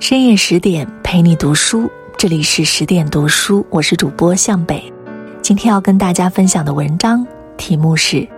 [0.00, 4.90] 深夜十点陪你读书，这里是十点读书，我是主播向北。
[5.42, 7.24] 今天要跟大家分享的文章
[7.58, 8.16] 题目是《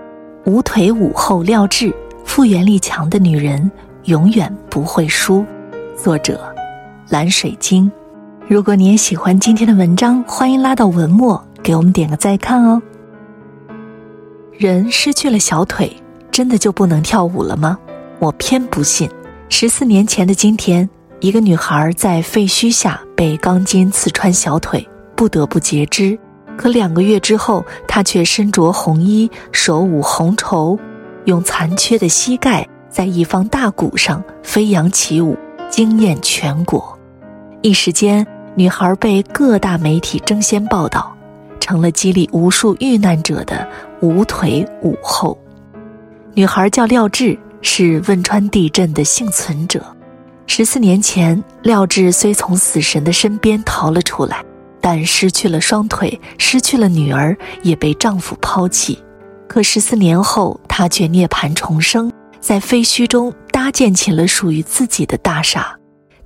[0.44, 1.94] 无腿舞后廖智，
[2.24, 3.70] 复原力强的女人
[4.06, 5.36] 永远不会输》，
[5.96, 6.52] 作者
[7.08, 7.90] 蓝水晶。
[8.48, 12.82] 如果你也喜欢今天的文章，欢迎拉到文末给我们点个再看哦。
[14.50, 15.96] 人失去了小腿，
[16.32, 17.78] 真的就不能跳舞了吗？
[18.18, 19.08] 我偏不信。
[19.48, 20.90] 十四年前的今天。
[21.22, 26.18] 一个女孩在废墟下被钢筋刺穿小腿，不得不截肢。
[26.56, 30.76] 可两个月之后，她却身着红衣，手舞红绸，
[31.26, 35.38] 用残缺的膝盖在一方大鼓上飞扬起舞，
[35.70, 36.98] 惊艳全国。
[37.60, 41.16] 一时间，女孩被各大媒体争先报道，
[41.60, 43.64] 成了激励无数遇难者的
[44.00, 45.38] 无腿舞后。
[46.34, 49.80] 女孩叫廖智，是汶川地震的幸存者。
[50.46, 54.44] 十四年前，廖智虽从死神的身边逃了出来，
[54.80, 59.02] 但失去了双腿，失去了女儿，也被丈夫抛弃。
[59.48, 65.74] 可十四年后，她却涅槃重生，在废墟中搭建起了属于自己的大厦。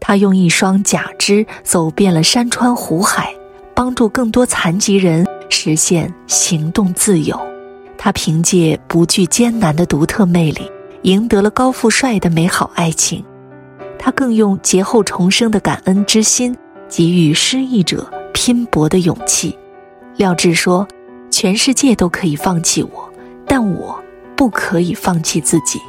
[0.01, 3.33] 她用一双假肢走遍了山川湖海，
[3.75, 7.39] 帮助更多残疾人实现行动自由。
[7.97, 10.69] 她凭借不惧艰难的独特魅力，
[11.03, 13.25] 赢得了高富帅的美好爱情。
[13.99, 16.57] 他更用劫后重生的感恩之心，
[16.89, 19.57] 给予失意者拼搏的勇气。
[20.17, 20.87] 廖智说
[21.31, 23.11] ：“全世界都可以放弃我，
[23.47, 23.99] 但我
[24.37, 25.81] 不可以放弃自己。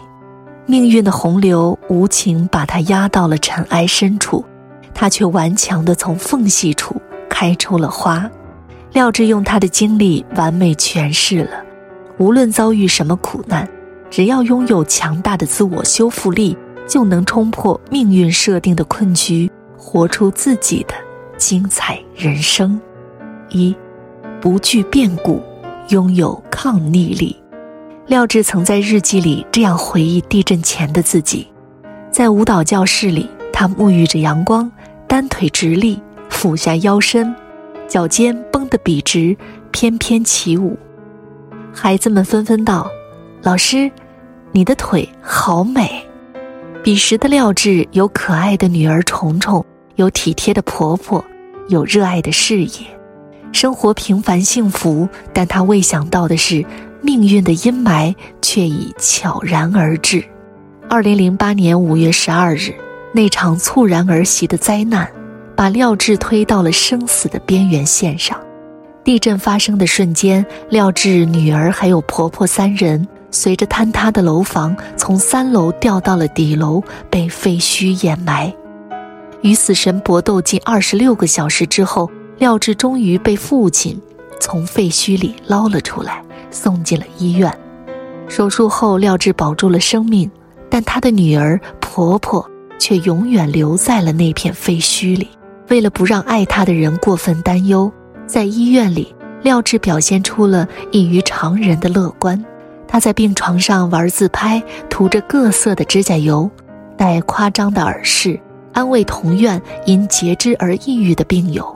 [0.65, 4.43] 命运的洪流无情把他压到了尘埃深处，
[4.93, 6.95] 他却顽强地从缝隙处
[7.29, 8.29] 开出了花。”
[8.93, 11.63] 廖智用他的经历完美诠释了：
[12.17, 13.67] 无论遭遇什么苦难，
[14.09, 16.57] 只要拥有强大的自我修复力。
[16.87, 20.93] 就能冲破命运设定的困局，活出自己的
[21.37, 22.79] 精彩人生。
[23.49, 23.75] 一，
[24.41, 25.41] 不惧变故，
[25.89, 27.35] 拥有抗逆力。
[28.07, 31.47] 廖智曾在日记里这样回忆地震前的自己：
[32.09, 34.71] 在舞蹈教室里，他沐浴着阳光，
[35.07, 37.35] 单腿直立，俯下腰身，
[37.87, 39.35] 脚尖绷得笔直，
[39.71, 40.77] 翩翩起舞。
[41.73, 42.89] 孩子们纷纷道
[43.43, 43.91] ：“老师，
[44.53, 46.01] 你的腿好美。”
[46.83, 49.65] 彼时的廖智有可爱的女儿虫虫，
[49.95, 51.23] 有体贴的婆婆，
[51.67, 52.87] 有热爱的事业，
[53.51, 55.07] 生活平凡幸福。
[55.33, 56.65] 但她未想到的是，
[57.01, 60.23] 命运的阴霾却已悄然而至。
[60.89, 62.73] 二零零八年五月十二日，
[63.11, 65.11] 那场猝然而袭的灾难，
[65.57, 68.39] 把廖智推到了生死的边缘线上。
[69.03, 73.05] 地震发生的瞬间，廖智女儿还有婆婆三人。
[73.31, 78.53] 随着坍塌的楼房从三楼掉到了底楼，被废墟掩埋。
[79.41, 83.99] 与死神搏斗近二十六个小时之后，廖智终于被父亲
[84.39, 87.51] 从废墟里捞了出来，送进了医院。
[88.27, 90.29] 手术后，廖智保住了生命，
[90.69, 92.49] 但他的女儿、婆婆
[92.79, 95.29] 却永远留在了那片废墟里。
[95.69, 97.91] 为了不让爱他的人过分担忧，
[98.25, 102.43] 在医院里，廖智表现出了异于常人的乐观。
[102.87, 106.49] 他在病床上玩自拍，涂着各色的指甲油，
[106.97, 108.39] 戴夸张的耳饰，
[108.73, 111.75] 安慰同院因截肢而抑郁的病友。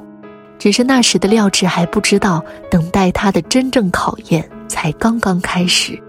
[0.58, 6.00] 只是那时的廖智还不知道，等待他的真正考验才刚刚开始。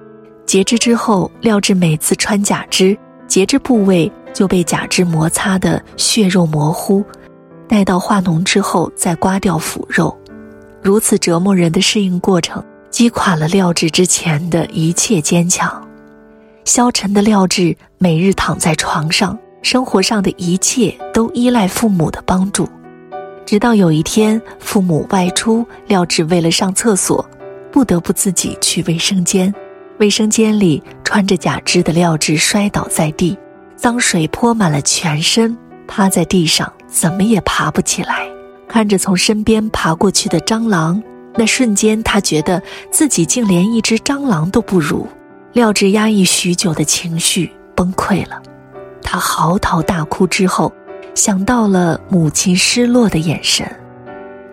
[0.44, 2.96] 截肢之后，廖智每次穿假肢，
[3.26, 7.02] 截肢部位就被假肢摩擦的血肉模糊，
[7.66, 10.14] 待到化脓之后再刮掉腐肉，
[10.82, 12.62] 如此折磨人的适应过程。
[12.92, 15.82] 击垮了廖智之前的一切坚强，
[16.66, 22.68] 消沉的廖智每日躺在床上，生活上的一切都依赖父母的帮助。
[23.46, 27.26] 直到有一天，父母外出，廖智为了上厕所，
[27.72, 29.52] 不得不自己去卫生间。
[29.98, 33.38] 卫生间里，穿着假肢的廖智摔倒在地，
[33.74, 35.56] 脏水泼满了全身，
[35.88, 38.28] 趴在地上，怎么也爬不起来。
[38.68, 41.02] 看着从身边爬过去的蟑螂。
[41.34, 45.06] 那瞬间，他觉得自己竟连一只蟑螂都不如。
[45.52, 48.40] 廖智压抑许久的情绪崩溃了，
[49.02, 50.72] 他嚎啕大哭之后，
[51.14, 53.66] 想到了母亲失落的眼神。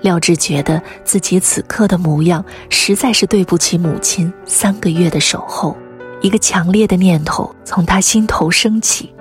[0.02, 5.78] 廖智觉得自己此刻的模样实在是对不起母亲三个月的守候。
[6.22, 9.14] 一个强烈的念头从他心头升起，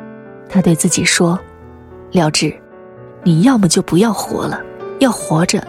[0.48, 1.38] 他对自己说
[2.10, 2.52] ：“廖智，
[3.22, 4.60] 你要么就不要活了，
[4.98, 5.64] 要活着。”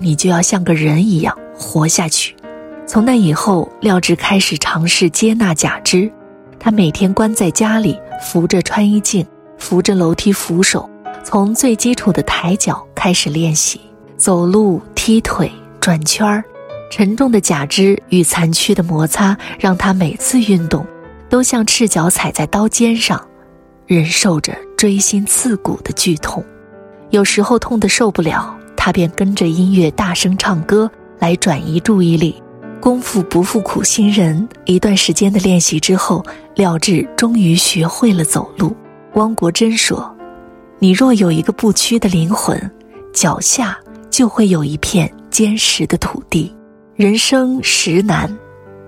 [0.00, 2.34] 你就要像个人一样活下去。
[2.86, 6.10] 从那以后，廖智开始尝试接纳假肢。
[6.58, 9.24] 他每天关在家里，扶着穿衣镜，
[9.58, 10.90] 扶着楼梯扶手，
[11.22, 13.80] 从最基础的抬脚开始练习，
[14.16, 16.42] 走路、踢腿、转圈儿。
[16.90, 20.84] 沉重的假肢与残躯的摩擦，让他每次运动，
[21.28, 23.24] 都像赤脚踩在刀尖上，
[23.86, 26.44] 忍受着锥心刺骨的剧痛。
[27.10, 32.42] 有时候痛得受不了，他便跟着音乐大声唱歌来转移注意力。
[32.80, 36.24] 功夫不负苦心人，一段时间的练习之后，
[36.54, 38.74] 廖智终于学会了走路。
[39.16, 40.10] 汪国真说
[40.80, 42.58] ：“你若有一个不屈的灵魂，
[43.12, 43.78] 脚下
[44.08, 46.50] 就会有一片坚实的土地。”
[46.96, 48.34] 人生实难，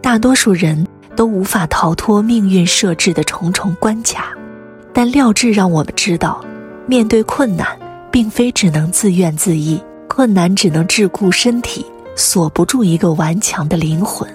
[0.00, 4.32] 大多数人都无法逃脱命运设置的重重关卡，
[4.94, 6.42] 但廖智让我们知道，
[6.86, 7.66] 面对困难，
[8.12, 14.28] 并非只能自怨自艾，困难只能桎梏身体，锁不住一个顽强的灵魂。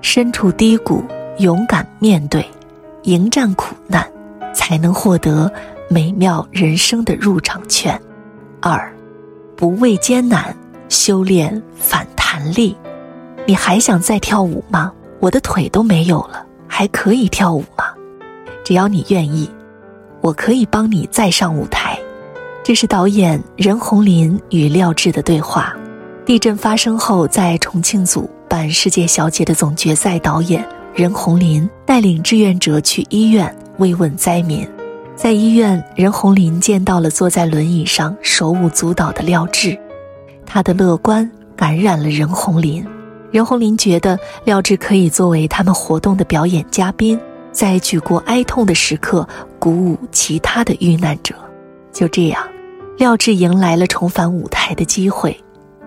[0.00, 1.02] 身处低谷，
[1.38, 2.46] 勇敢面对，
[3.02, 4.06] 迎战苦难，
[4.54, 5.52] 才能获得
[5.90, 8.00] 美妙人生的入场券。
[8.60, 8.94] 二，
[9.56, 10.56] 不畏艰难，
[10.88, 12.76] 修炼反弹力。
[13.46, 14.92] 你还想再跳舞吗？
[15.18, 17.84] 我的腿都没有了，还可以跳舞吗？
[18.62, 19.50] 只要你愿意，
[20.20, 21.93] 我可以帮你再上舞台。
[22.64, 25.76] 这是导演任红林与廖智的对话。
[26.24, 34.66] 地震发生后，在重庆组办《世界小姐》的总决赛导演任红林带领志愿者去医院慰问灾民。
[35.14, 39.78] 在医院，任红林见到了坐在轮椅上手舞足蹈的廖智，
[40.46, 42.82] 他的乐观感染了任红林。
[43.30, 47.20] 任红林觉得廖智可以作为他们活动的表演嘉宾，
[47.52, 49.28] 在举国哀痛的时刻
[49.58, 51.34] 鼓舞其他的遇难者。
[51.92, 52.42] 就这样，
[52.96, 55.36] 廖智迎来了重返舞台的机会。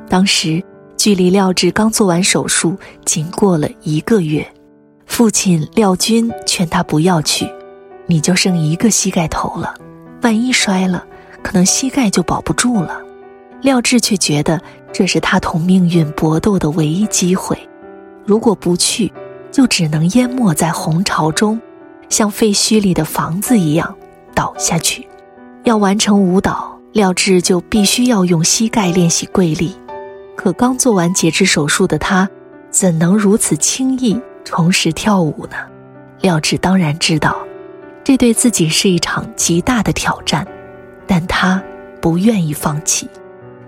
[0.09, 0.61] 当时，
[0.97, 2.75] 距离廖智刚做完手术
[3.05, 4.45] 仅过了一个月，
[5.05, 7.49] 父亲廖军劝他不要去，
[8.05, 9.73] 你就剩一个膝盖头了，
[10.21, 11.05] 万一摔了，
[11.41, 13.01] 可能膝盖就保不住了。
[13.61, 14.61] 廖智却觉得
[14.93, 17.57] 这是他同命运搏斗的唯一机会，
[18.25, 19.11] 如果不去，
[19.51, 21.59] 就只能淹没在红潮中，
[22.09, 23.95] 像废墟里的房子一样
[24.35, 25.07] 倒下去。
[25.63, 29.71] 要完成舞蹈，廖智就必须要用膝盖练习跪立。
[30.35, 32.27] 可刚做完截肢手术的他，
[32.71, 35.57] 怎能如此轻易重拾跳舞呢？
[36.21, 37.37] 廖智当然知道，
[38.03, 40.47] 这对自己是一场极大的挑战，
[41.05, 41.61] 但他
[42.01, 43.07] 不愿意放弃。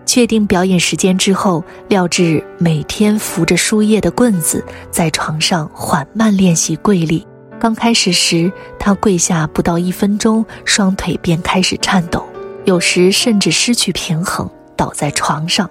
[0.08, 7.28] 确定表演时间之后，廖智每天扶着输液的棍子，在床上缓慢练习跪立。
[7.60, 12.28] 刚开始时，他跪下不到一分钟，双腿便开始颤抖，
[12.70, 15.68] 有时甚至失去平衡，倒在床上。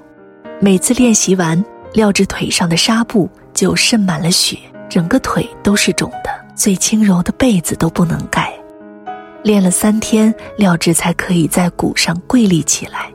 [0.61, 4.59] 每次练习完，廖志腿上的纱布就渗满了血，
[4.89, 8.53] 整个腿都是肿的，最轻柔的被子都不能盖。
[9.45, 13.09] 练了三天，廖志才可以在鼓上跪立起来。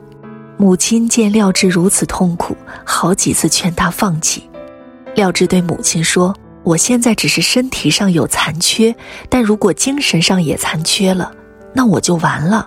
[0.56, 4.48] 母亲见廖志如此痛苦，好几次劝他放弃。
[5.14, 6.34] 廖志对母亲说
[6.64, 8.96] ：“我现在只是身体上有残缺，
[9.28, 11.30] 但如果精神上也残缺了，
[11.74, 12.66] 那我就完了。”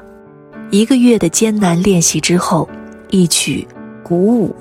[0.69, 2.67] 一个月的艰难练习之后，
[3.09, 3.65] 一曲
[4.03, 4.53] 《鼓舞》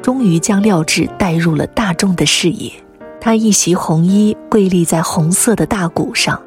[0.00, 2.72] 终于将廖智带入了大众的视野。
[3.20, 6.40] 他一袭红衣，跪立在红色的大鼓上，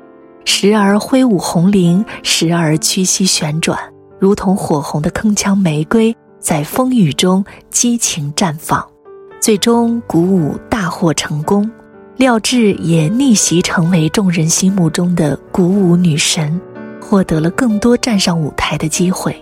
[0.44, 3.78] 时而挥舞红绫，时而屈膝旋转。
[4.18, 8.83] 如同火红的铿锵玫瑰，在风雨中激情绽放，
[9.40, 11.69] 最终鼓舞大获成功。
[12.18, 16.59] 廖智也逆袭成为众人心目中的鼓舞女神，
[17.07, 19.35] 获得了更多站上舞台的机会。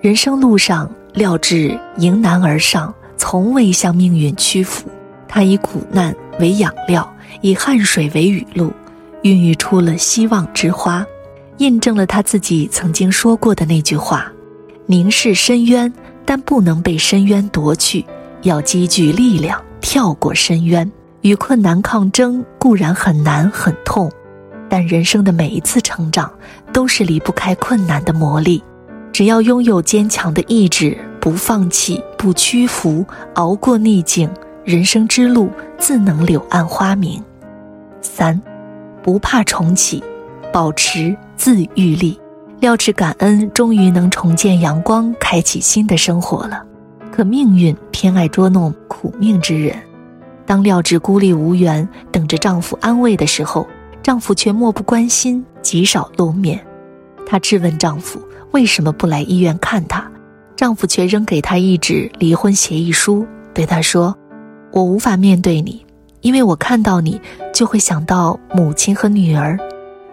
[0.00, 4.88] 人生路上，廖智迎难而上，从未向命运屈服。
[5.26, 8.72] 他以苦难为养料，以汗水为雨露，
[9.22, 11.04] 孕育出了希望之花。
[11.56, 14.30] 印证了他自己曾经说过的那句话
[14.86, 15.92] ：“凝视深渊，
[16.24, 18.06] 但不能被深渊夺去，
[18.42, 20.88] 要积聚力量，跳过深渊。
[21.22, 24.08] 与困难抗争固然很难很痛，
[24.68, 26.30] 但人生的每一次成长
[26.72, 28.62] 都是离不开困难的磨砺。
[29.12, 34.30] 只要拥有坚强的意志，不放弃，不屈服，熬过逆境，
[34.64, 37.22] 人生之路自能柳暗花明。”
[38.00, 38.40] 三，
[39.02, 40.02] 不怕重启，
[40.52, 41.16] 保持。
[41.36, 42.20] 自愈力，
[42.58, 46.60] 廖智感恩，终于能重见阳光，开启新的生活了。
[47.12, 49.76] 可命运偏爱捉弄苦命之人。
[50.44, 53.64] 当廖智孤立无援，等着丈夫安慰的时候，
[54.02, 56.64] 丈夫却漠不关心，极少露面。
[57.26, 58.20] 她质问丈夫
[58.52, 60.10] 为什么不来医院看她，
[60.56, 64.16] 丈夫却扔给她一纸离婚协议书，对她说
[64.72, 65.84] ：“我无法面对你，
[66.22, 67.20] 因为我看到你
[67.52, 69.58] 就会想到母亲和女儿。”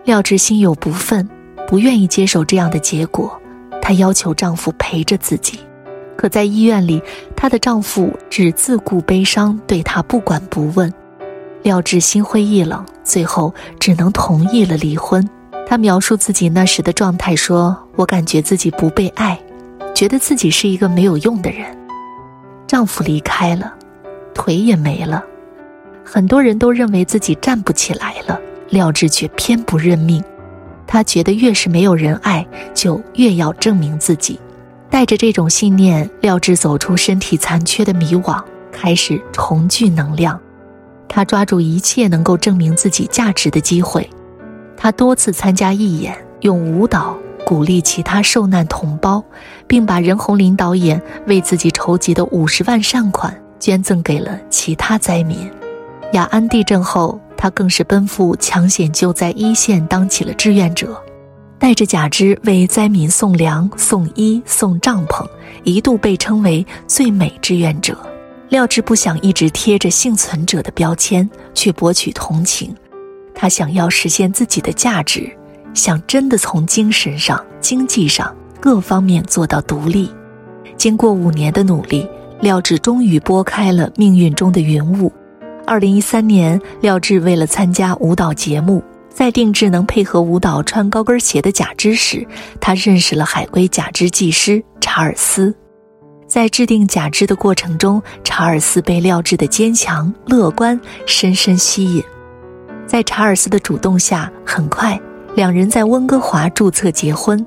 [0.04, 1.28] 廖智心有不忿，
[1.68, 3.42] 不愿意接受这样的结果，
[3.82, 5.60] 她要求丈夫陪着自己。
[6.18, 7.02] 可在医院里，
[7.36, 10.94] 她的丈夫只自顾悲伤，对她不管不问。
[11.66, 15.28] 廖智心灰意冷，最后只能同意了离婚。
[15.66, 19.36] 她描述自己那时的状态说：“我感觉自己不被爱，
[19.96, 21.76] 觉得自己是一个没有用的人。”
[22.70, 23.74] 丈夫离开了，
[24.32, 25.24] 腿也没了，
[26.04, 28.40] 很多人都认为自己站不起来了。
[28.70, 30.24] 廖智却偏不认命，
[30.86, 32.46] 他觉得越是没有人爱，
[32.76, 34.40] 就越要证明自己。
[34.92, 38.40] 带着这种信念，廖智走出身体残缺的迷惘，
[38.72, 40.40] 开始重聚能量。
[41.08, 44.10] 他抓住一切能够证明自己价值的机会，
[44.76, 49.24] 他多次参加义演，用舞蹈鼓励其他受难同胞，
[49.68, 55.50] 并把任鸿林导演为自己筹集的五十万善款捐赠给了其他灾民。
[56.14, 61.02] 雅安地震后，他更是奔赴抢险救灾一线，当起了志愿者，
[61.60, 65.26] 带着假肢为灾民送粮、送衣、送帐篷，
[65.64, 67.98] 一度被称为最美志愿者。
[68.50, 72.74] 廖智不想一直贴着幸存者的标签，去博取同情。
[73.34, 75.30] 他想要实现自己的价值，
[75.74, 80.10] 想真的从精神上、经济上各方面做到独立。
[80.78, 82.08] 经过五年的努力，
[82.40, 85.12] 廖智终于拨开了命运中的云雾。
[85.66, 92.26] 二零一三年，廖智为了参加舞蹈节目，在定制能配合舞蹈穿高跟鞋的假肢时，
[92.62, 95.54] 他认识了海归假肢技师查尔斯。
[96.28, 102.04] 在制定假肢的过程中，查尔斯被廖智的坚强、乐观深深吸引。
[102.88, 105.00] 在查尔斯的主动下，很快
[105.36, 107.46] 两人在温哥华注册结婚。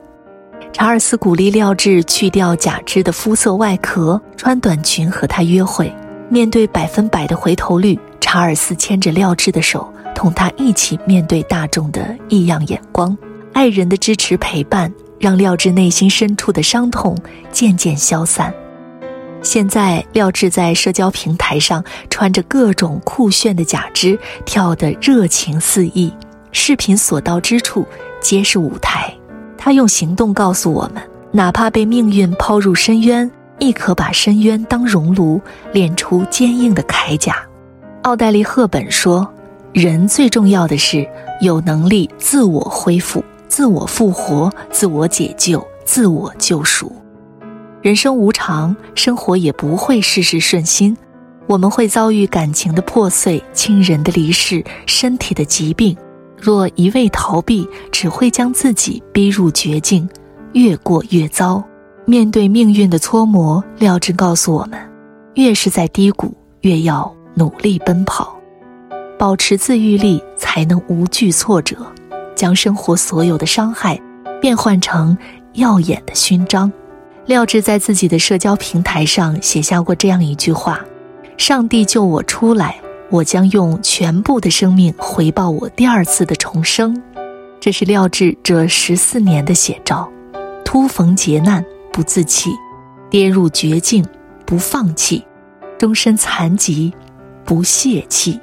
[0.73, 5.93] 查尔斯鼓励廖智去掉假肢的肤色外壳，穿短裙和他约会。
[6.31, 13.17] 面对百分百的回头率，查尔斯牵着廖智的手，同他一起面对大众的异样眼光。
[13.55, 17.17] 爱人的支持陪伴，让廖智内心深处的伤痛
[17.51, 18.53] 渐渐消散。
[19.49, 26.12] 现在，廖智在社交平台上穿着各种酷炫的假肢，跳得热情四溢，
[26.52, 27.87] 视频所到之处
[28.21, 29.11] 皆是舞台。
[29.57, 31.02] 他用行动告诉我们：
[31.33, 35.40] 哪怕被命运抛入深渊，亦可把深渊当熔炉，
[35.73, 37.35] 炼出坚硬的铠甲。
[38.02, 39.26] 奥黛丽·赫本说
[39.73, 41.09] ：“人最重要的是
[41.40, 46.95] 有能力自我恢复、自我复活、自我解救、自我救赎。”
[47.81, 50.97] 人生无常，生活也不会事事顺心。
[51.47, 55.97] 我们会遭遇感情的破碎、亲人的离世、身体的疾病。
[56.37, 60.09] 若一味逃避，只会将自己逼入绝境，
[60.53, 61.63] 越过越糟。
[62.05, 64.79] 面对命运的搓磨，廖智告诉我们：
[65.35, 68.37] 越是在低谷，越要努力奔跑，
[69.19, 71.77] 保持自愈力，才能无惧挫折，
[72.35, 74.01] 将生活所有的伤害
[74.41, 75.17] 变换成
[75.55, 76.71] 耀眼的勋章。
[77.29, 80.81] 廖智在自己的社交平台上写下过这样一句话
[81.37, 82.81] ：“上帝救我出来，
[83.11, 86.99] 我将用全部的生命回报我第二次的重生。”
[87.61, 90.11] 这是廖智这十四年的写照。
[90.65, 92.49] 突逢劫难不自弃，
[93.11, 94.03] 跌入绝境
[94.47, 95.23] 不放弃，
[95.79, 96.91] 终身残疾
[97.45, 98.41] 不泄气。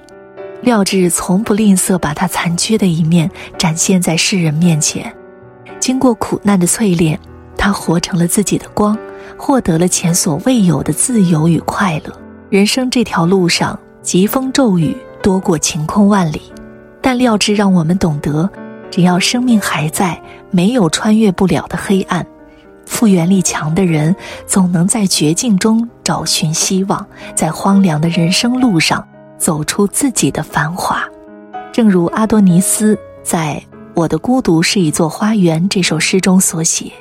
[0.62, 5.12] 廖智从不吝啬把他残缺的一面展现在世人面前。
[5.80, 7.20] 经过苦难的淬炼。
[7.66, 8.96] 他活成了自己的光，
[9.36, 12.14] 获得了前所未有的自由与快乐。
[12.52, 16.44] 人生这条路上，疾风骤雨多过晴空万里，
[17.02, 18.48] 但廖智让我们懂得，
[18.92, 22.24] 只要生命还在，没有穿越不了的黑暗。
[22.86, 27.04] 复原力强的人，总能在绝境中找寻希望，
[27.34, 29.04] 在荒凉的人生路上
[29.40, 31.04] 走出自己的繁华。
[31.74, 33.60] 正如阿多尼斯在
[33.96, 36.92] 《我的孤独是一座花园》这首诗中所写。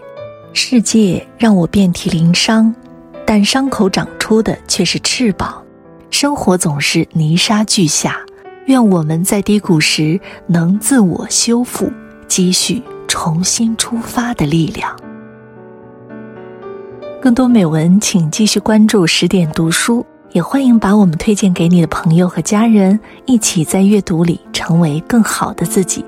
[0.57, 2.73] 世界让我遍体鳞伤，
[3.27, 5.61] 但伤口长出的却是翅膀。
[6.11, 8.17] 生活总是泥沙俱下，
[8.67, 11.93] 愿我们在低谷时能自我修复，
[12.29, 14.97] 积蓄重新出发的力量。
[17.21, 26.05] 更多美文，请继续关注十点读书，也欢迎把我们推荐给你的朋友和家人，一起在阅读里成为更好的自己。